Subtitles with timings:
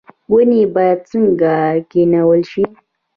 [0.31, 1.53] ونې باید څنګه
[1.91, 2.63] کینول شي؟